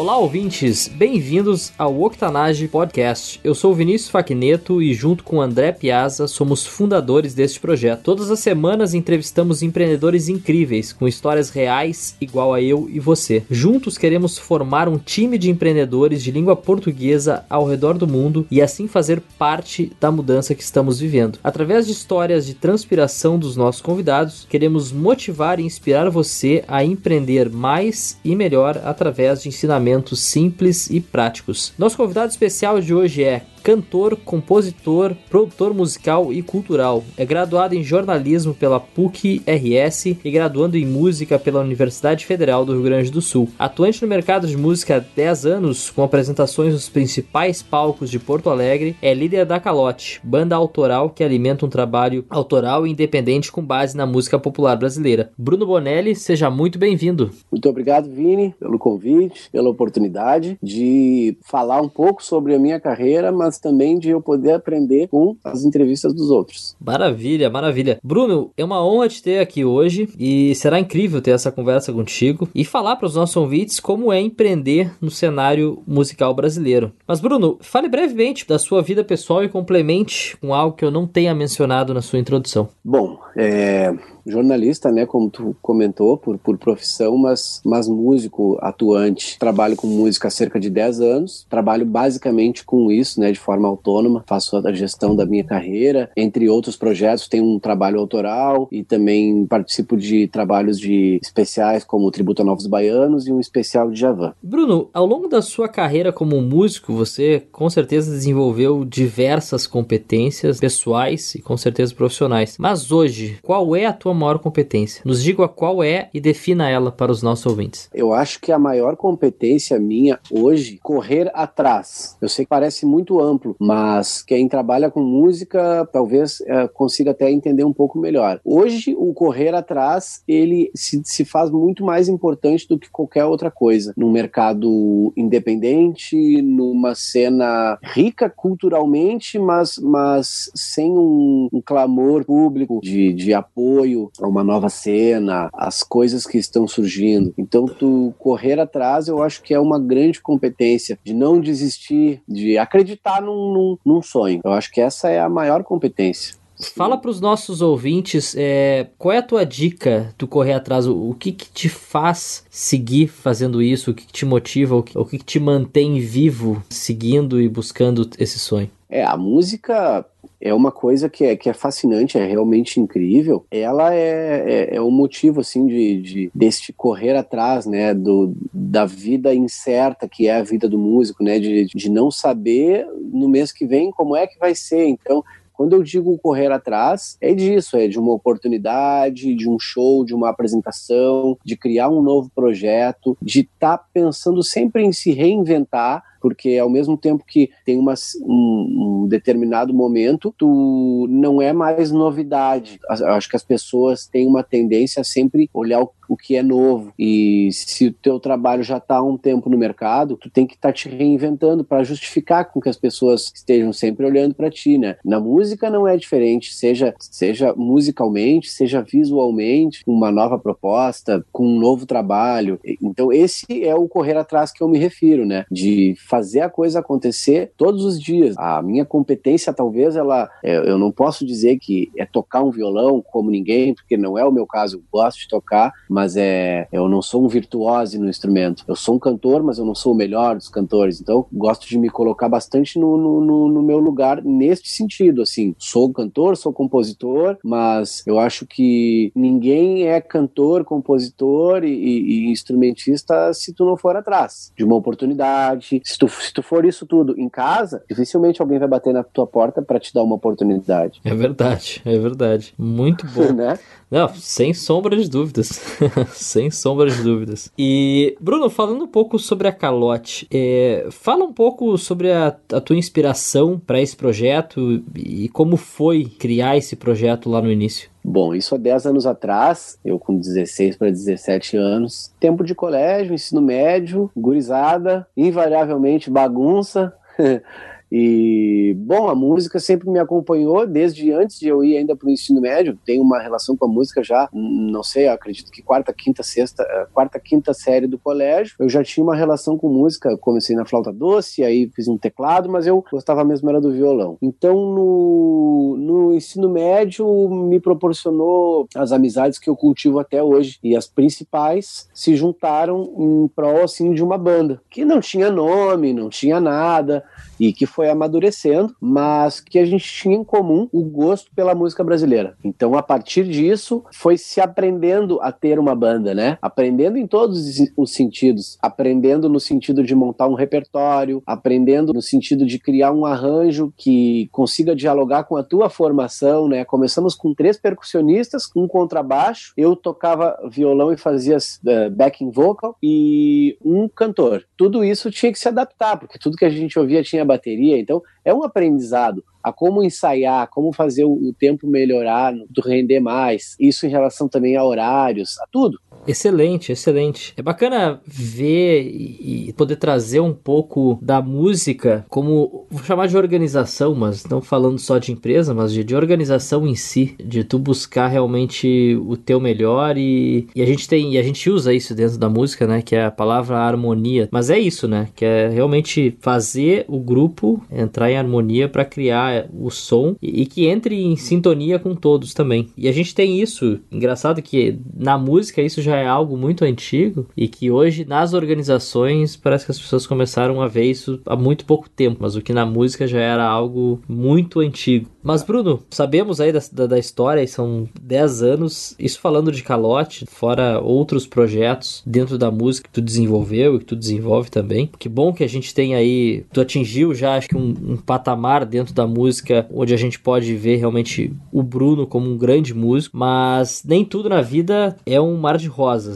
[0.00, 0.88] Olá, ouvintes!
[0.88, 3.38] Bem-vindos ao Octanage Podcast.
[3.44, 8.04] Eu sou Vinícius Facneto e, junto com André Piazza, somos fundadores deste projeto.
[8.04, 13.42] Todas as semanas entrevistamos empreendedores incríveis, com histórias reais, igual a eu e você.
[13.50, 18.62] Juntos queremos formar um time de empreendedores de língua portuguesa ao redor do mundo e
[18.62, 21.38] assim fazer parte da mudança que estamos vivendo.
[21.44, 27.50] Através de histórias de transpiração dos nossos convidados, queremos motivar e inspirar você a empreender
[27.50, 31.72] mais e melhor através de ensinamentos simples e práticos.
[31.78, 37.04] Nosso convidado especial de hoje é cantor, compositor, produtor musical e cultural.
[37.16, 42.82] É graduado em jornalismo pela PUC-RS e graduando em música pela Universidade Federal do Rio
[42.82, 43.48] Grande do Sul.
[43.58, 48.50] Atuante no mercado de música há 10 anos, com apresentações nos principais palcos de Porto
[48.50, 53.62] Alegre, é líder da Calote, banda autoral que alimenta um trabalho autoral e independente com
[53.62, 55.30] base na música popular brasileira.
[55.36, 57.30] Bruno Bonelli, seja muito bem-vindo.
[57.50, 63.30] Muito obrigado, Vini, pelo convite, pela oportunidade de falar um pouco sobre a minha carreira,
[63.32, 66.76] mas mas também de eu poder aprender com as entrevistas dos outros.
[66.80, 67.98] Maravilha, maravilha.
[68.00, 72.48] Bruno, é uma honra te ter aqui hoje e será incrível ter essa conversa contigo
[72.54, 76.92] e falar para os nossos ouvintes como é empreender no cenário musical brasileiro.
[77.08, 81.04] Mas, Bruno, fale brevemente da sua vida pessoal e complemente com algo que eu não
[81.04, 82.68] tenha mencionado na sua introdução.
[82.84, 83.92] Bom, é,
[84.26, 89.38] jornalista, né, como tu comentou, por, por profissão, mas, mas músico atuante.
[89.38, 93.68] Trabalho com música há cerca de 10 anos, trabalho basicamente com isso, né, de forma
[93.68, 98.82] autônoma, faço a gestão da minha carreira, entre outros projetos, tenho um trabalho autoral e
[98.82, 103.90] também participo de trabalhos de especiais como o Tributo a Novos Baianos e um especial
[103.90, 104.32] de Javan.
[104.42, 111.34] Bruno, ao longo da sua carreira como músico, você com certeza desenvolveu diversas competências pessoais
[111.34, 112.56] e com certeza profissionais.
[112.58, 115.02] Mas hoje, qual é a tua maior competência?
[115.04, 117.88] Nos diga qual é e defina ela para os nossos ouvintes.
[117.92, 122.16] Eu acho que a maior competência minha hoje, correr atrás.
[122.20, 127.30] Eu sei que parece muito amplo, mas quem trabalha com música talvez é, consiga até
[127.30, 128.40] entender um pouco melhor.
[128.44, 133.50] Hoje, o correr atrás, ele se, se faz muito mais importante do que qualquer outra
[133.50, 133.92] coisa.
[133.96, 143.12] No mercado independente, numa cena rica culturalmente, mas, mas sem um, um clamor público de,
[143.12, 147.34] de apoio a uma nova cena, as coisas que estão surgindo.
[147.36, 152.56] Então, tu correr atrás, eu acho que é uma grande competência de não desistir, de
[152.56, 154.40] acreditar num, num, num sonho.
[154.44, 156.39] Eu acho que essa é a maior competência.
[156.60, 161.10] Fala para os nossos ouvintes é, qual é a tua dica do correr atrás, o,
[161.10, 164.98] o que, que, te faz seguir fazendo isso, o que, que te motiva, o que,
[164.98, 168.70] o que, que te mantém vivo seguindo e buscando esse sonho.
[168.88, 170.04] É, a música
[170.40, 173.44] é uma coisa que é, que é fascinante, é realmente incrível.
[173.50, 178.86] Ela é, é, é o motivo, assim, de, de, deste correr atrás, né, do, da
[178.86, 183.52] vida incerta que é a vida do músico, né, de, de não saber no mês
[183.52, 184.86] que vem como é que vai ser.
[184.86, 185.22] Então,
[185.60, 190.14] quando eu digo correr atrás, é disso, é de uma oportunidade, de um show, de
[190.14, 196.02] uma apresentação, de criar um novo projeto, de estar tá pensando sempre em se reinventar
[196.20, 201.90] porque ao mesmo tempo que tem uma, um, um, determinado momento, tu não é mais
[201.90, 202.78] novidade.
[202.88, 206.92] Acho que as pessoas têm uma tendência a sempre olhar o, o que é novo.
[206.98, 210.54] E se o teu trabalho já está há um tempo no mercado, tu tem que
[210.54, 214.76] estar tá te reinventando para justificar com que as pessoas estejam sempre olhando para ti,
[214.76, 214.96] né?
[215.04, 221.58] Na música não é diferente, seja seja musicalmente, seja visualmente, uma nova proposta, com um
[221.58, 222.58] novo trabalho.
[222.82, 225.44] Então esse é o correr atrás que eu me refiro, né?
[225.50, 228.34] De fazer a coisa acontecer todos os dias.
[228.36, 233.00] A minha competência, talvez, ela, é, eu não posso dizer que é tocar um violão
[233.00, 234.78] como ninguém, porque não é o meu caso.
[234.78, 238.64] Eu gosto de tocar, mas é, eu não sou um virtuose no instrumento.
[238.66, 241.00] Eu sou um cantor, mas eu não sou o melhor dos cantores.
[241.00, 245.22] Então, gosto de me colocar bastante no, no, no meu lugar neste sentido.
[245.22, 252.26] Assim, sou cantor, sou compositor, mas eu acho que ninguém é cantor, compositor e, e,
[252.26, 256.64] e instrumentista se tu não for atrás de uma oportunidade, se tu, se tu for
[256.64, 260.14] isso tudo em casa, dificilmente alguém vai bater na tua porta para te dar uma
[260.14, 260.98] oportunidade.
[261.04, 262.54] É verdade, é verdade.
[262.58, 263.30] Muito bom.
[263.36, 263.58] né?
[263.90, 265.48] Não, sem sombra de dúvidas.
[266.14, 267.52] sem sombra de dúvidas.
[267.58, 272.60] E, Bruno, falando um pouco sobre a Calote, é, fala um pouco sobre a, a
[272.60, 277.90] tua inspiração para esse projeto e como foi criar esse projeto lá no início.
[278.02, 283.14] Bom, isso há 10 anos atrás, eu com 16 para 17 anos, tempo de colégio,
[283.14, 286.94] ensino médio, gurizada, invariavelmente bagunça.
[287.90, 292.10] E, bom, a música sempre me acompanhou desde antes de eu ir ainda para o
[292.10, 292.78] ensino médio.
[292.84, 296.86] Tenho uma relação com a música já, não sei, acredito que quarta, quinta, sexta, eh,
[296.92, 298.54] quarta, quinta série do colégio.
[298.58, 300.16] Eu já tinha uma relação com música.
[300.18, 304.16] Comecei na flauta doce, aí fiz um teclado, mas eu gostava mesmo era do violão.
[304.22, 310.58] Então, no, no ensino médio, me proporcionou as amizades que eu cultivo até hoje.
[310.62, 315.92] E as principais se juntaram em prol, assim, de uma banda que não tinha nome,
[315.92, 317.02] não tinha nada
[317.38, 321.84] e que foi amadurecendo, mas que a gente tinha em comum o gosto pela música
[321.84, 322.36] brasileira.
[322.44, 326.38] Então, a partir disso, foi se aprendendo a ter uma banda, né?
[326.42, 332.44] Aprendendo em todos os sentidos, aprendendo no sentido de montar um repertório, aprendendo no sentido
[332.44, 336.64] de criar um arranjo que consiga dialogar com a tua formação, né?
[336.64, 343.56] Começamos com três percussionistas, um contrabaixo, eu tocava violão e fazia uh, backing vocal e
[343.64, 344.44] um cantor.
[344.56, 348.02] Tudo isso tinha que se adaptar, porque tudo que a gente ouvia tinha bateria, então
[348.24, 349.24] é um aprendizado.
[349.42, 354.56] A como ensaiar, como fazer o, o tempo melhorar, render mais, isso em relação também
[354.56, 355.80] a horários, a tudo.
[356.10, 357.32] Excelente, excelente.
[357.36, 363.94] É bacana ver e poder trazer um pouco da música como, vou chamar de organização,
[363.94, 368.08] mas não falando só de empresa, mas de, de organização em si, de tu buscar
[368.08, 372.18] realmente o teu melhor e, e a gente tem, e a gente usa isso dentro
[372.18, 376.16] da música, né, que é a palavra harmonia, mas é isso, né, que é realmente
[376.20, 381.16] fazer o grupo entrar em harmonia para criar o som e, e que entre em
[381.16, 382.68] sintonia com todos também.
[382.76, 387.26] E a gente tem isso, engraçado que na música isso já é algo muito antigo
[387.36, 391.64] e que hoje nas organizações parece que as pessoas começaram a ver isso há muito
[391.64, 395.08] pouco tempo, mas o que na música já era algo muito antigo.
[395.22, 400.24] Mas Bruno, sabemos aí da, da, da história, são 10 anos, isso falando de calote,
[400.26, 404.90] fora outros projetos dentro da música que tu desenvolveu e que tu desenvolve também.
[404.98, 408.64] Que bom que a gente tem aí, tu atingiu já acho que um, um patamar
[408.64, 413.16] dentro da música onde a gente pode ver realmente o Bruno como um grande músico,
[413.16, 415.68] mas nem tudo na vida é um mar de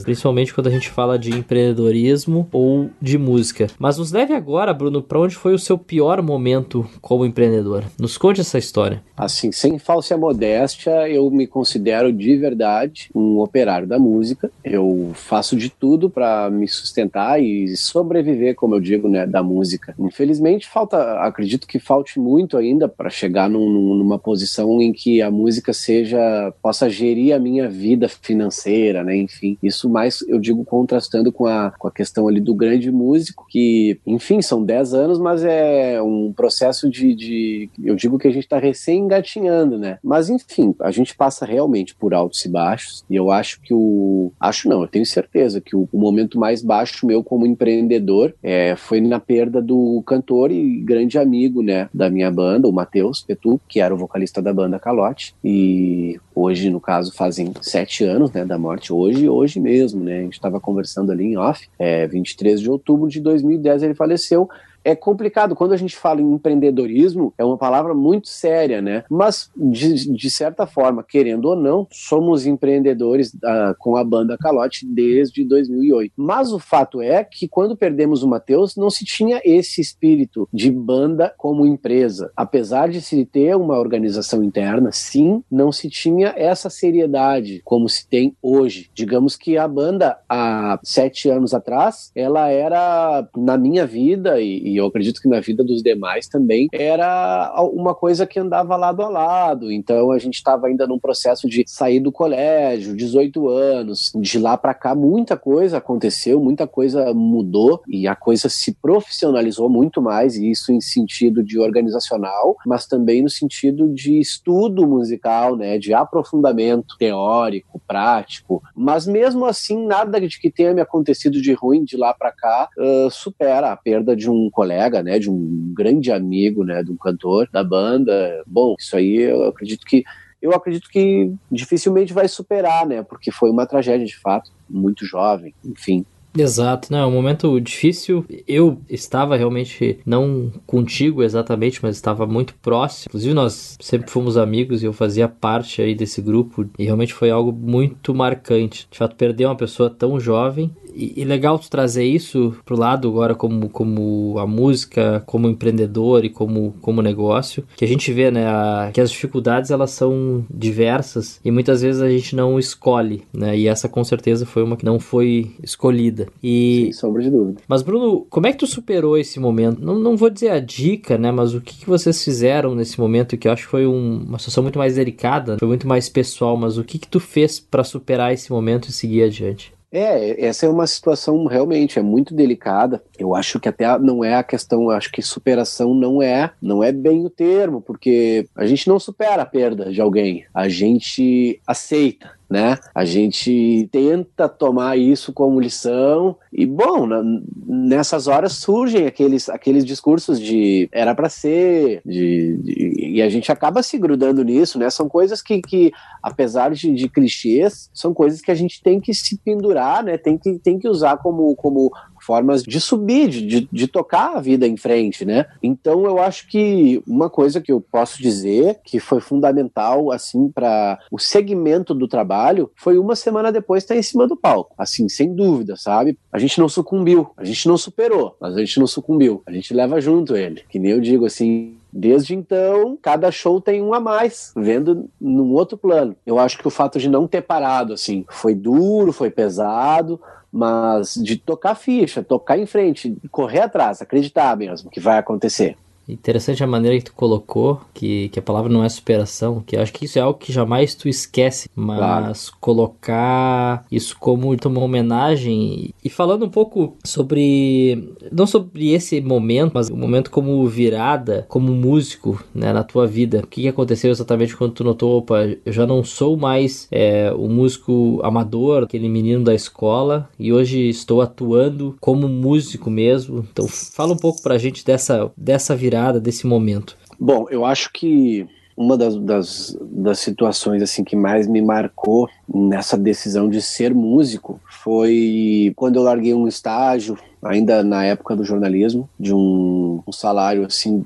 [0.05, 3.66] principalmente quando a gente fala de empreendedorismo ou de música.
[3.78, 7.84] Mas nos leve agora, Bruno, para onde foi o seu pior momento como empreendedor?
[7.99, 9.02] Nos conte essa história.
[9.16, 14.50] Assim, sem falsa modéstia, eu me considero de verdade um operário da música.
[14.62, 19.94] Eu faço de tudo para me sustentar e sobreviver, como eu digo, né, da música.
[19.99, 25.31] Infelizmente, falta, acredito que falte muito ainda para chegar num, numa posição em que a
[25.31, 29.16] música seja possa gerir a minha vida financeira, né?
[29.16, 33.47] Enfim, isso mais eu digo contrastando com a, com a questão ali do grande músico,
[33.49, 38.31] que, enfim, são 10 anos, mas é um processo de, de eu digo que a
[38.31, 39.99] gente está recém engatinhando, né?
[40.03, 44.33] Mas enfim, a gente passa realmente por altos e baixos, e eu acho que o
[44.41, 48.77] acho não, eu tenho certeza que o, o momento mais baixo meu como empreendedor é,
[48.77, 53.61] foi na perda do cantor e grande amigo, né, da minha banda, o Matheus Petu,
[53.69, 58.45] que era o vocalista da banda Calote, e hoje, no caso, fazem sete anos, né,
[58.45, 62.61] da morte, hoje, hoje mesmo, né, a gente estava conversando ali em off, é, 23
[62.61, 64.49] de outubro de 2010 ele faleceu,
[64.85, 65.57] é complicado.
[65.57, 69.05] Quando a gente fala em empreendedorismo, é uma palavra muito séria, né?
[69.11, 74.87] Mas, de, de certa forma, querendo ou não, somos empreendedores uh, com a banda Calote
[74.87, 76.12] desde 2008.
[76.17, 80.71] Mas o fato é que quando perdemos o Matheus, não se tinha esse espírito de
[80.71, 82.31] banda como empresa.
[82.37, 88.07] Apesar de se ter uma organização interna, sim, não se tinha essa seriedade como se
[88.09, 88.91] tem hoje.
[88.95, 94.76] Digamos que a banda, há sete anos atrás, ela era, na minha vida e, e
[94.76, 99.09] eu acredito que na vida dos demais também, era uma coisa que andava lado a
[99.09, 99.71] lado.
[99.71, 104.57] Então a gente estava ainda num processo de sair do colégio, 18 anos, de lá
[104.57, 110.37] para cá muita coisa aconteceu, muita coisa mudou e a coisa se profissionalizou muito mais,
[110.37, 115.95] e isso em sentido de organizacional, mas também no sentido de estudo musical, né, de
[115.95, 118.62] aprofundamento teórico, prático.
[118.75, 122.69] Mas mesmo assim, nada de que tenha me acontecido de ruim de lá para cá
[122.76, 126.90] uh, supera a perda de um colega colega, né, de um grande amigo, né, de
[126.90, 128.42] um cantor da banda.
[128.47, 130.02] Bom, isso aí eu acredito que
[130.40, 135.54] eu acredito que dificilmente vai superar, né, porque foi uma tragédia de fato, muito jovem,
[135.64, 136.04] enfim.
[136.37, 138.26] Exato, não, é um momento difícil.
[138.49, 143.06] Eu estava realmente, não contigo exatamente, mas estava muito próximo.
[143.09, 146.68] Inclusive, nós sempre fomos amigos e eu fazia parte aí desse grupo.
[146.76, 148.88] E realmente foi algo muito marcante.
[148.90, 153.09] De fato, perder uma pessoa tão jovem E, e, legal tu trazer isso pro lado
[153.09, 158.31] agora como, como a música, como empreendedor e como, como negócio, que a gente vê,
[158.31, 163.23] né, a, que as dificuldades elas são diversas e muitas vezes a gente não escolhe,
[163.33, 166.27] né, e essa com certeza foi uma que não foi escolhida.
[166.43, 166.83] E...
[166.85, 167.61] Sem sombra de dúvida.
[167.67, 169.85] Mas Bruno, como é que tu superou esse momento?
[169.85, 173.37] Não, não vou dizer a dica, né, mas o que, que vocês fizeram nesse momento
[173.37, 176.57] que eu acho que foi um, uma situação muito mais delicada, foi muito mais pessoal,
[176.57, 179.75] mas o que que tu fez para superar esse momento e seguir adiante?
[179.97, 183.01] É, essa é uma situação realmente é muito delicada.
[183.17, 186.91] Eu acho que até não é a questão, acho que superação não é, não é
[186.91, 192.33] bem o termo, porque a gente não supera a perda de alguém, a gente aceita
[192.54, 192.78] né?
[192.94, 197.20] A gente tenta tomar isso como lição e bom, na,
[197.66, 203.50] nessas horas surgem aqueles, aqueles discursos de era para ser, de, de, e a gente
[203.50, 204.88] acaba se grudando nisso, né?
[204.88, 205.90] São coisas que, que
[206.23, 210.16] apesar de, de clichês, são coisas que a gente tem que se pendurar, né?
[210.16, 211.90] Tem que, tem que usar como, como
[212.25, 215.47] formas de subir, de, de tocar a vida em frente, né?
[215.62, 220.99] Então eu acho que uma coisa que eu posso dizer que foi fundamental, assim, para
[221.11, 224.75] o segmento do trabalho foi uma semana depois estar em cima do palco.
[224.78, 226.19] Assim, sem dúvida, sabe?
[226.33, 229.43] A gente não sucumbiu, a gente não superou, mas a gente não sucumbiu.
[229.47, 230.62] A gente leva junto ele.
[230.69, 235.52] Que nem eu digo assim, Desde então, cada show tem um a mais, vendo num
[235.52, 236.16] outro plano.
[236.26, 240.21] Eu acho que o fato de não ter parado, assim, foi duro, foi pesado,
[240.54, 245.76] mas de tocar ficha, tocar em frente, correr atrás, acreditar mesmo que vai acontecer.
[246.08, 249.80] Interessante a maneira que tu colocou, que, que a palavra não é superação, que eu
[249.80, 252.58] acho que isso é algo que jamais tu esquece, mas claro.
[252.61, 255.94] colocar isso como uma homenagem.
[256.04, 261.73] E falando um pouco sobre, não sobre esse momento, mas o momento como virada, como
[261.73, 263.40] músico né, na tua vida.
[263.40, 267.32] O que, que aconteceu exatamente quando tu notou, opa, eu já não sou mais é,
[267.32, 273.46] o músico amador, aquele menino da escola, e hoje estou atuando como músico mesmo.
[273.50, 276.97] Então fala um pouco pra gente dessa, dessa virada virada desse momento?
[277.19, 278.47] Bom, eu acho que
[278.77, 284.61] uma das, das, das situações assim que mais me marcou nessa decisão de ser músico
[284.69, 290.65] foi quando eu larguei um estágio ainda na época do jornalismo, de um, um salário
[290.65, 291.05] assim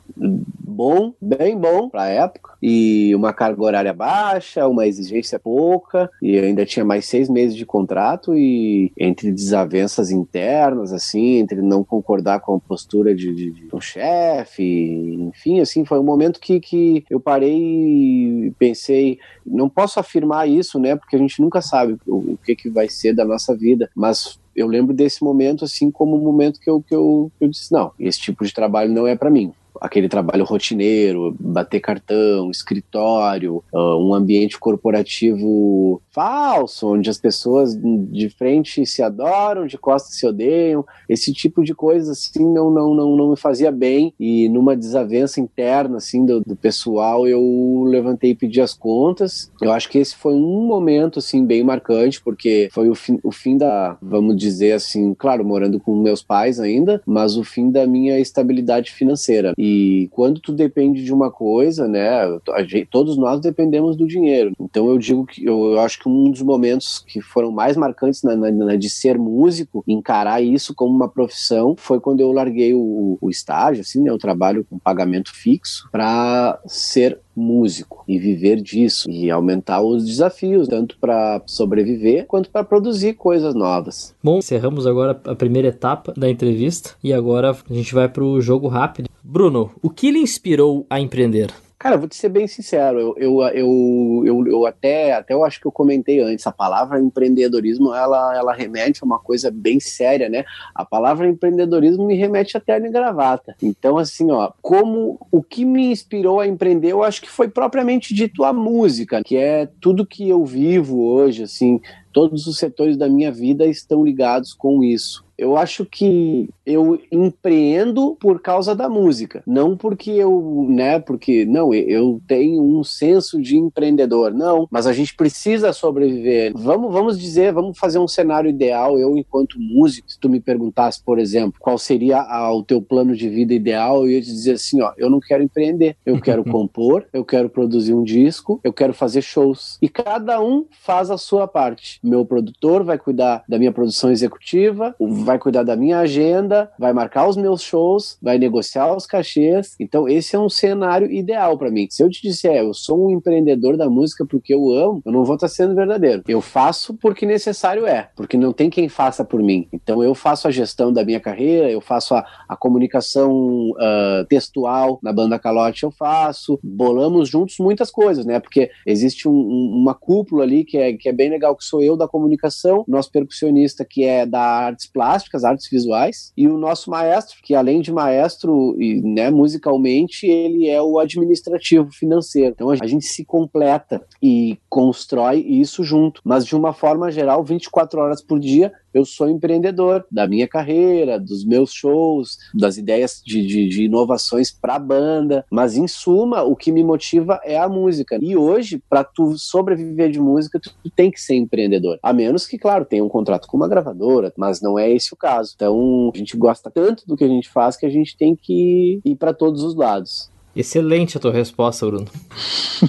[0.79, 6.39] bom, bem bom para a época, e uma carga horária baixa, uma exigência pouca, e
[6.39, 12.41] ainda tinha mais seis meses de contrato, e entre desavenças internas, assim, entre não concordar
[12.41, 17.05] com a postura de, de, de um chefe, enfim, assim, foi um momento que, que
[17.11, 22.35] eu parei e pensei, não posso afirmar isso, né, porque a gente nunca sabe o,
[22.35, 26.17] o que, que vai ser da nossa vida, mas eu lembro desse momento assim como
[26.17, 29.07] um momento que eu, que eu, que eu disse, não, esse tipo de trabalho não
[29.07, 37.11] é para mim aquele trabalho rotineiro, bater cartão, escritório, uh, um ambiente corporativo falso, onde
[37.11, 42.45] as pessoas de frente se adoram, de costas se odeiam, esse tipo de coisa assim
[42.53, 47.27] não não não, não me fazia bem e numa desavença interna assim do, do pessoal
[47.27, 49.51] eu levantei e pedi as contas.
[49.61, 53.33] Eu acho que esse foi um momento assim bem marcante porque foi o fim, o
[53.33, 57.87] fim da, vamos dizer assim, claro, morando com meus pais ainda, mas o fim da
[57.87, 59.53] minha estabilidade financeira.
[59.57, 62.23] E e quando tu depende de uma coisa, né,
[62.67, 64.53] gente, todos nós dependemos do dinheiro.
[64.59, 68.23] Então eu digo que eu, eu acho que um dos momentos que foram mais marcantes
[68.23, 72.73] na, na, na, de ser músico, encarar isso como uma profissão, foi quando eu larguei
[72.75, 78.61] o, o estágio, assim, né, o trabalho com pagamento fixo, para ser músico e viver
[78.61, 84.15] disso e aumentar os desafios, tanto para sobreviver quanto para produzir coisas novas.
[84.23, 88.41] Bom, encerramos agora a primeira etapa da entrevista e agora a gente vai para o
[88.41, 89.09] jogo rápido.
[89.23, 91.53] Bruno, o que lhe inspirou a empreender?
[91.79, 95.61] Cara, vou te ser bem sincero, eu, eu, eu, eu, eu, até, até eu acho
[95.61, 100.29] que eu comentei antes, a palavra empreendedorismo, ela, ela remete a uma coisa bem séria,
[100.29, 100.45] né?
[100.75, 103.55] A palavra empreendedorismo me remete a terno e gravata.
[103.63, 108.13] Então, assim, ó, como o que me inspirou a empreender, eu acho que foi propriamente
[108.13, 111.81] dito a música, que é tudo que eu vivo hoje, assim,
[112.13, 115.28] todos os setores da minha vida estão ligados com isso.
[115.39, 121.73] Eu acho que eu empreendo por causa da música, não porque eu, né, porque não,
[121.73, 126.53] eu tenho um senso de empreendedor, não, mas a gente precisa sobreviver.
[126.55, 128.99] Vamos, vamos dizer, vamos fazer um cenário ideal.
[128.99, 133.15] Eu, enquanto músico, se tu me perguntasse, por exemplo, qual seria a, o teu plano
[133.15, 136.43] de vida ideal, eu ia te dizer assim, ó, eu não quero empreender, eu quero
[136.51, 141.17] compor, eu quero produzir um disco, eu quero fazer shows e cada um faz a
[141.17, 144.95] sua parte meu produtor, vai cuidar da minha produção executiva,
[145.29, 149.77] vai cuidar da minha agenda, vai marcar os meus shows, vai negociar os cachês.
[149.79, 151.87] Então, esse é um cenário ideal para mim.
[151.91, 155.27] Se eu te disser, eu sou um empreendedor da música porque eu amo, eu não
[155.27, 156.23] vou estar sendo verdadeiro.
[156.27, 159.69] Eu faço porque necessário é, porque não tem quem faça por mim.
[159.71, 164.99] Então, eu faço a gestão da minha carreira, eu faço a, a comunicação uh, textual
[165.03, 166.59] na banda Calote, eu faço.
[166.65, 168.41] Bolamos juntos muitas coisas, né?
[168.41, 171.83] Porque existe um, um, uma cúpula ali que é, que é bem legal, que sou
[171.83, 176.91] eu da comunicação, nosso percussionista que é da artes plásticas, artes visuais, e o nosso
[176.91, 182.53] maestro, que além de maestro, e, né, musicalmente, ele é o administrativo financeiro.
[182.55, 188.01] Então a gente se completa e constrói isso junto, mas de uma forma geral, 24
[188.01, 193.47] horas por dia, eu sou empreendedor da minha carreira, dos meus shows, das ideias de,
[193.47, 195.45] de, de inovações para a banda.
[195.51, 198.19] Mas, em suma, o que me motiva é a música.
[198.21, 201.99] E hoje, para tu sobreviver de música, tu, tu, tem que ser empreendedor.
[202.03, 205.17] A menos que, claro, tenha um contrato com uma gravadora, mas não é esse o
[205.17, 205.53] caso.
[205.55, 209.01] Então, a gente gosta tanto do que a gente faz que a gente tem que
[209.05, 210.31] ir para todos os lados.
[210.59, 212.07] Excelente a tua resposta, Bruno.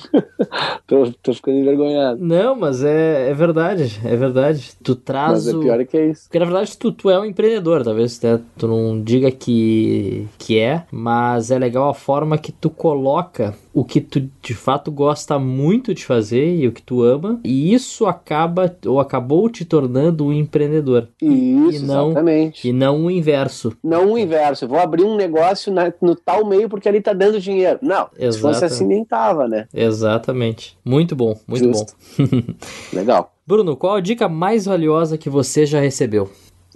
[0.87, 2.19] tô, tô, ficando envergonhado.
[2.19, 4.71] Não, mas é, é verdade, é verdade.
[4.83, 5.45] Tu traz.
[5.45, 6.23] Mas é pior que é isso.
[6.23, 8.41] Porque na verdade tu, tu é um empreendedor, talvez né?
[8.57, 13.83] tu não diga que, que é, mas é legal a forma que tu coloca o
[13.83, 18.05] que tu de fato gosta muito de fazer e o que tu ama, e isso
[18.05, 21.07] acaba ou acabou te tornando um empreendedor.
[21.21, 22.67] Isso, e não, exatamente.
[22.67, 23.75] E não o inverso.
[23.83, 24.65] Não o inverso.
[24.65, 27.79] Eu vou abrir um negócio na, no tal meio porque ali tá dando dinheiro.
[27.81, 28.33] Não, Exatamente.
[28.33, 29.67] se fosse assim nem tava, né?
[29.73, 30.77] Exatamente.
[30.83, 31.93] Muito bom, muito Justo.
[32.17, 32.53] bom.
[32.93, 33.33] Legal.
[33.45, 36.29] Bruno, qual a dica mais valiosa que você já recebeu?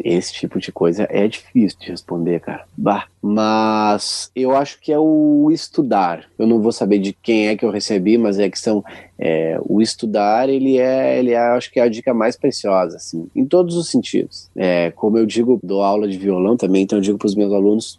[0.03, 2.65] Esse tipo de coisa é difícil de responder, cara.
[2.75, 3.05] Bah.
[3.25, 6.25] Mas eu acho que é o estudar.
[6.38, 8.84] Eu não vou saber de quem é que eu recebi, mas é que são
[9.18, 10.50] é, o estudar.
[10.50, 13.89] Ele é, ele é, acho que é a dica mais preciosa, assim, em todos os
[13.89, 14.50] sentidos.
[14.53, 17.53] É, como eu digo, dou aula de violão também, então eu digo para os meus
[17.53, 17.98] alunos,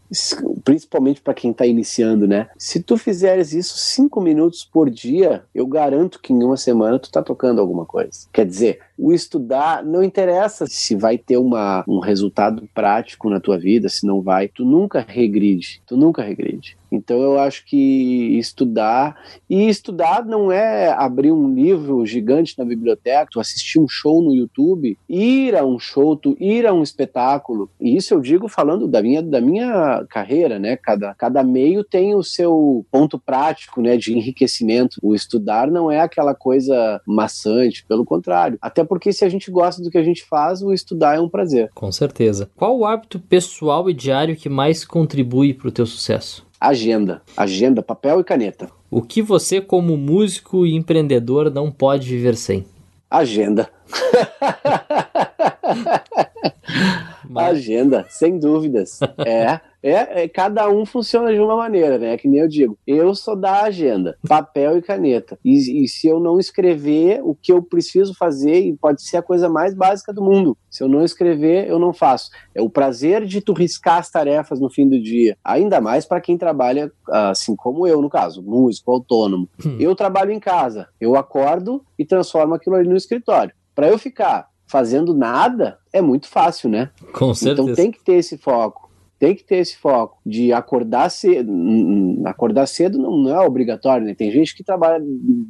[0.62, 2.48] principalmente para quem está iniciando, né?
[2.58, 7.04] Se tu fizeres isso cinco minutos por dia, eu garanto que em uma semana tu
[7.04, 8.28] está tocando alguma coisa.
[8.30, 13.58] Quer dizer, o estudar não interessa se vai ter uma, um resultado prático na tua
[13.58, 14.48] vida, se não vai.
[14.48, 16.76] Tu nunca regride, tu nunca regride.
[16.94, 19.16] Então eu acho que estudar,
[19.48, 24.34] e estudar não é abrir um livro gigante na biblioteca, tu assistir um show no
[24.34, 27.70] YouTube, ir a um show, tu ir a um espetáculo.
[27.80, 30.76] E isso eu digo falando da minha, da minha carreira, né?
[30.76, 34.98] Cada, cada meio tem o seu ponto prático, né, de enriquecimento.
[35.02, 38.58] O estudar não é aquela coisa maçante, pelo contrário.
[38.60, 41.28] Até porque se a gente gosta do que a gente faz, o estudar é um
[41.28, 41.70] prazer.
[41.74, 42.50] Com certeza.
[42.56, 46.46] Qual o hábito pessoal e diário que mais contribui para o teu sucesso?
[46.64, 47.20] Agenda.
[47.36, 48.70] Agenda, papel e caneta.
[48.90, 52.64] O que você, como músico e empreendedor, não pode viver sem?
[53.10, 53.68] Agenda.
[57.28, 57.58] Mas...
[57.58, 59.00] Agenda, sem dúvidas.
[59.26, 59.60] É.
[59.84, 62.16] É, é, cada um funciona de uma maneira, né?
[62.16, 62.78] Que nem eu digo.
[62.86, 65.38] Eu sou da agenda, papel e caneta.
[65.44, 69.22] E, e, se eu não escrever o que eu preciso fazer, e pode ser a
[69.22, 70.56] coisa mais básica do mundo.
[70.70, 72.30] Se eu não escrever, eu não faço.
[72.54, 75.36] É o prazer de tu riscar as tarefas no fim do dia.
[75.44, 79.46] Ainda mais para quem trabalha, assim como eu, no caso, músico, autônomo.
[79.66, 79.76] Hum.
[79.78, 80.88] Eu trabalho em casa.
[80.98, 83.54] Eu acordo e transformo aquilo ali no escritório.
[83.74, 86.90] Para eu ficar fazendo nada, é muito fácil, né?
[87.12, 87.62] Com certeza.
[87.62, 88.84] Então tem que ter esse foco
[89.18, 91.50] tem que ter esse foco de acordar cedo.
[92.26, 94.14] Acordar cedo não, não, é obrigatório, né?
[94.14, 95.02] Tem gente que trabalha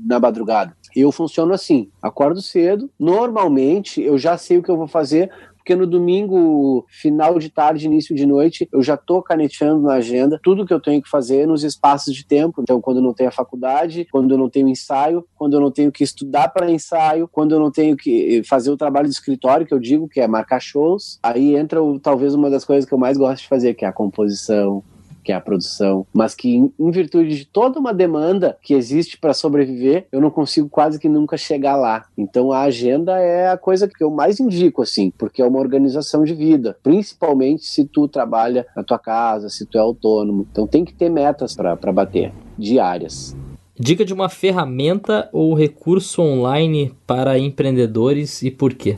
[0.06, 0.76] na madrugada.
[0.94, 5.28] Eu funciono assim: acordo cedo, normalmente eu já sei o que eu vou fazer
[5.64, 10.38] porque no domingo, final de tarde, início de noite, eu já estou caneteando na agenda
[10.42, 12.60] tudo que eu tenho que fazer nos espaços de tempo.
[12.60, 15.70] Então, quando eu não tenho a faculdade, quando eu não tenho ensaio, quando eu não
[15.70, 19.66] tenho que estudar para ensaio, quando eu não tenho que fazer o trabalho de escritório,
[19.66, 22.98] que eu digo que é marcar shows, aí entra talvez uma das coisas que eu
[22.98, 24.84] mais gosto de fazer, que é a composição,
[25.24, 29.32] que é a produção, mas que em, virtude de toda uma demanda que existe para
[29.32, 32.04] sobreviver, eu não consigo quase que nunca chegar lá.
[32.16, 36.22] Então a agenda é a coisa que eu mais indico assim, porque é uma organização
[36.24, 40.46] de vida, principalmente se tu trabalha na tua casa, se tu é autônomo.
[40.50, 43.34] Então tem que ter metas para bater diárias.
[43.78, 48.96] Dica de uma ferramenta ou recurso online para empreendedores e por quê?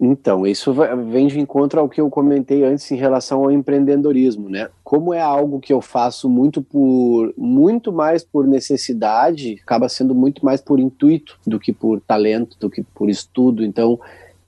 [0.00, 0.72] Então, isso
[1.10, 4.68] vem de encontro ao que eu comentei antes em relação ao empreendedorismo, né?
[4.84, 10.44] Como é algo que eu faço muito por muito mais por necessidade, acaba sendo muito
[10.44, 13.64] mais por intuito do que por talento, do que por estudo.
[13.64, 13.98] Então,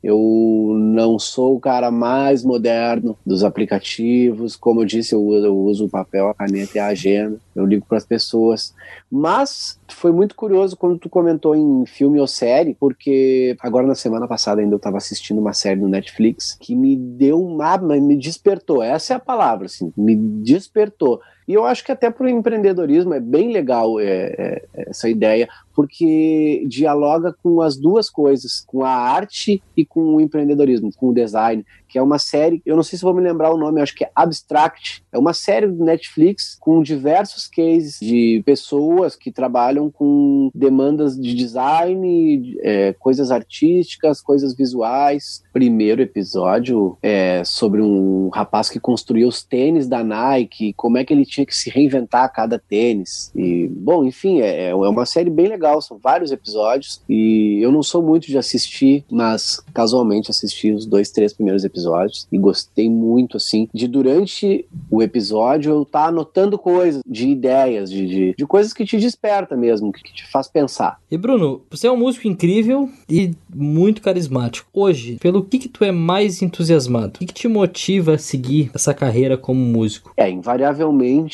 [0.03, 4.57] Eu não sou o cara mais moderno dos aplicativos.
[4.57, 7.39] Como eu disse, eu uso, eu uso o papel, a caneta e a agenda.
[7.55, 8.75] Eu ligo para as pessoas.
[9.11, 14.27] Mas foi muito curioso quando tu comentou em filme ou série, porque agora na semana
[14.27, 17.77] passada ainda eu estava assistindo uma série no Netflix que me deu uma.
[17.79, 18.83] me despertou.
[18.83, 21.21] Essa é a palavra, assim, me despertou.
[21.51, 24.07] E eu acho que até para o empreendedorismo é bem legal é,
[24.39, 30.21] é, essa ideia, porque dialoga com as duas coisas, com a arte e com o
[30.21, 33.53] empreendedorismo, com o design, que é uma série, eu não sei se vou me lembrar
[33.53, 35.03] o nome, acho que é Abstract.
[35.11, 41.35] É uma série do Netflix com diversos cases de pessoas que trabalham com demandas de
[41.35, 45.43] design, é, coisas artísticas, coisas visuais.
[45.53, 51.13] Primeiro episódio é sobre um rapaz que construiu os tênis da Nike, como é que
[51.13, 53.33] ele tinha que se reinventar a cada tênis.
[53.35, 57.03] E, bom, enfim, é, é uma série bem legal, são vários episódios.
[57.09, 61.81] E eu não sou muito de assistir, mas casualmente assisti os dois, três primeiros episódios
[61.81, 67.29] episódios e gostei muito, assim, de durante o episódio eu estar tá anotando coisas, de
[67.29, 70.99] ideias, de, de, de, coisas que te desperta mesmo, que, que te faz pensar.
[71.11, 74.69] E Bruno, você é um músico incrível e muito carismático.
[74.73, 77.15] Hoje, pelo que que tu é mais entusiasmado?
[77.17, 80.13] O que, que te motiva a seguir essa carreira como músico?
[80.17, 81.30] É, invariavelmente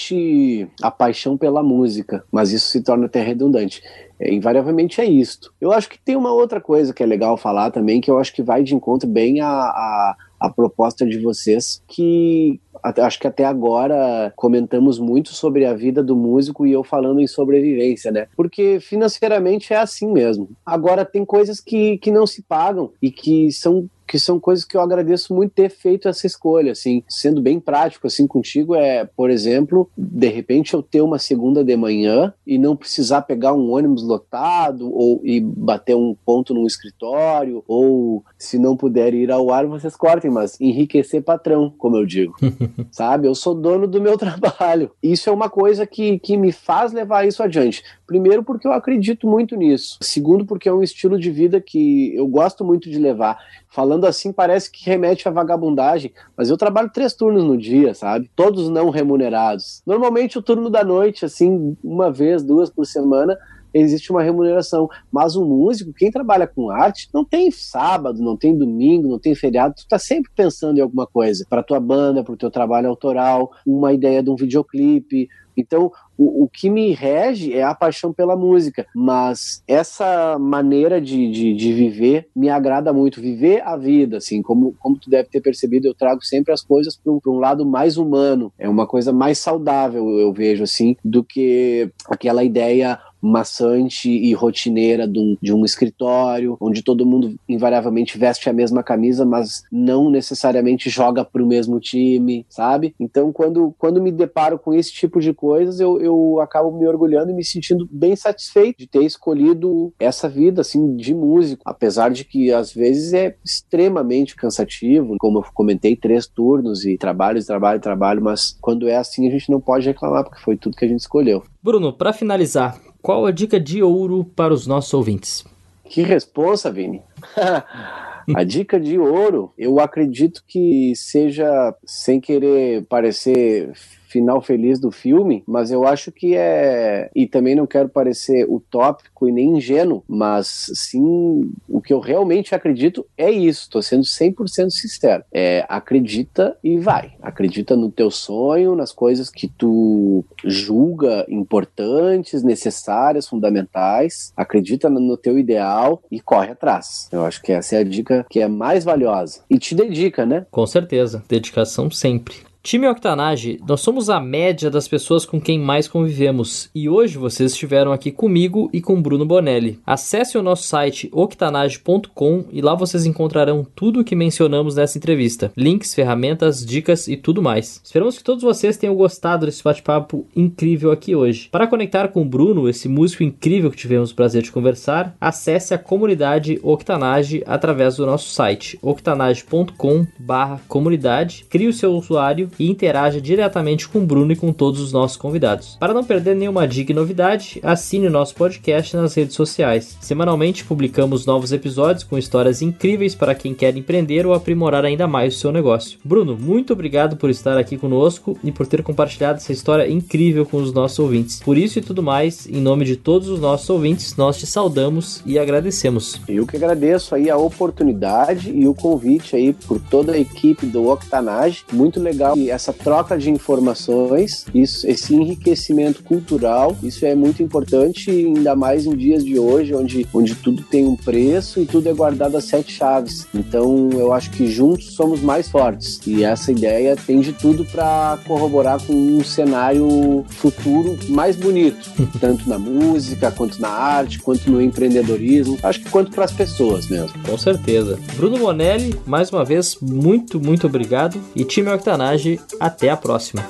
[0.83, 3.83] a paixão pela música, mas isso se torna até redundante.
[4.19, 5.53] É, invariavelmente é isto.
[5.61, 8.33] Eu acho que tem uma outra coisa que é legal falar também, que eu acho
[8.33, 13.45] que vai de encontro bem a, a, a proposta de vocês, que acho que até
[13.45, 18.29] agora comentamos muito sobre a vida do músico e eu falando em sobrevivência, né?
[18.37, 20.51] Porque financeiramente é assim mesmo.
[20.65, 24.77] Agora tem coisas que, que não se pagam e que são que são coisas que
[24.77, 29.31] eu agradeço muito ter feito essa escolha, assim, sendo bem prático assim contigo é, por
[29.31, 34.03] exemplo, de repente eu ter uma segunda de manhã e não precisar pegar um ônibus
[34.03, 39.67] lotado ou e bater um ponto no escritório ou se não puder ir ao ar
[39.67, 42.35] vocês cortem, mas enriquecer patrão, como eu digo.
[42.91, 43.27] sabe?
[43.27, 44.91] Eu sou dono do meu trabalho.
[45.03, 47.83] Isso é uma coisa que, que me faz levar isso adiante.
[48.07, 49.99] Primeiro porque eu acredito muito nisso.
[50.01, 53.39] Segundo porque é um estilo de vida que eu gosto muito de levar.
[53.69, 58.31] Falando assim, parece que remete à vagabundagem, mas eu trabalho três turnos no dia, sabe?
[58.35, 59.83] Todos não remunerados.
[59.87, 63.39] Normalmente o turno da noite, assim, uma vez, duas por semana,
[63.83, 64.89] existe uma remuneração.
[65.11, 69.35] Mas o músico, quem trabalha com arte, não tem sábado, não tem domingo, não tem
[69.35, 72.89] feriado, tu tá sempre pensando em alguma coisa para tua banda, para o teu trabalho
[72.89, 78.13] autoral, uma ideia de um videoclipe, então, o, o que me rege é a paixão
[78.13, 84.19] pela música, mas essa maneira de, de, de viver me agrada muito, viver a vida,
[84.19, 87.39] assim, como, como tu deve ter percebido, eu trago sempre as coisas para um, um,
[87.39, 92.99] lado mais humano, é uma coisa mais saudável, eu vejo, assim, do que aquela ideia
[93.21, 98.83] maçante e rotineira de um, de um, escritório, onde todo mundo invariavelmente veste a mesma
[98.83, 102.95] camisa, mas não necessariamente joga para o mesmo time, sabe?
[103.01, 107.31] Então, quando, quando me deparo com esse tipo de coisas, eu, eu acabo me orgulhando
[107.31, 112.25] e me sentindo bem satisfeito de ter escolhido essa vida, assim, de músico, apesar de
[112.25, 118.23] que às vezes é extremamente cansativo, como eu comentei, três turnos e trabalho, trabalho, trabalho,
[118.23, 121.01] mas quando é assim a gente não pode reclamar, porque foi tudo que a gente
[121.01, 121.43] escolheu.
[121.63, 125.45] Bruno, para finalizar, qual a dica de ouro para os nossos ouvintes?
[125.89, 127.01] Que responsa, Vini!
[128.35, 133.71] a dica de ouro, eu acredito que seja, sem querer parecer
[134.07, 137.11] final feliz do filme, mas eu acho que é.
[137.15, 142.55] E também não quero parecer utópico e nem ingênuo, mas sim, o que eu realmente
[142.55, 143.69] acredito é isso.
[143.71, 145.25] Tô sendo 100% sincero.
[145.33, 147.13] É, acredita e vai.
[147.21, 154.33] Acredita no teu sonho, nas coisas que tu julga importantes, necessárias, fundamentais.
[154.37, 157.09] Acredita no teu ideal e corre atrás.
[157.13, 159.41] Eu acho que essa é a dica que é mais valiosa.
[159.51, 160.47] E te dedica, né?
[160.51, 161.23] Com certeza.
[161.29, 162.37] Dedicação sempre.
[162.67, 167.53] Time Octanage, nós somos a média das pessoas com quem mais convivemos e hoje vocês
[167.53, 169.79] estiveram aqui comigo e com Bruno Bonelli.
[169.87, 175.53] Acesse o nosso site octanage.com e lá vocês encontrarão tudo o que mencionamos nessa entrevista:
[175.57, 177.81] links, ferramentas, dicas e tudo mais.
[177.85, 181.49] Esperamos que todos vocês tenham gostado desse bate-papo incrível aqui hoje.
[181.53, 185.73] Para conectar com o Bruno, esse músico incrível que tivemos o prazer de conversar, acesse
[185.73, 193.89] a comunidade Octanage através do nosso site octanage.com/comunidade, crie o seu usuário e interaja diretamente
[193.89, 195.77] com o Bruno e com todos os nossos convidados.
[195.79, 199.97] Para não perder nenhuma dica e novidade, assine o nosso podcast nas redes sociais.
[200.01, 205.37] Semanalmente publicamos novos episódios com histórias incríveis para quem quer empreender ou aprimorar ainda mais
[205.37, 205.99] o seu negócio.
[206.05, 210.59] Bruno, muito obrigado por estar aqui conosco e por ter compartilhado essa história incrível com
[210.59, 211.41] os nossos ouvintes.
[211.41, 215.23] Por isso e tudo mais, em nome de todos os nossos ouvintes, nós te saudamos
[215.27, 216.21] e agradecemos.
[216.29, 220.89] Eu que agradeço aí a oportunidade e o convite aí por toda a equipe do
[220.89, 221.65] Octanage.
[221.73, 228.11] Muito legal e essa troca de informações, isso, esse enriquecimento cultural, isso é muito importante,
[228.11, 231.95] ainda mais em dias de hoje, onde, onde tudo tem um preço e tudo é
[231.95, 233.27] guardado a sete chaves.
[233.35, 238.19] Então eu acho que juntos somos mais fortes e essa ideia tem de tudo para
[238.27, 244.61] corroborar com um cenário futuro mais bonito, tanto na música, quanto na arte, quanto no
[244.61, 247.19] empreendedorismo, acho que quanto para as pessoas mesmo.
[247.27, 247.99] Com certeza.
[248.15, 251.19] Bruno Monelli, mais uma vez, muito, muito obrigado.
[251.35, 252.26] E time Octanage,
[252.61, 253.43] até a próxima.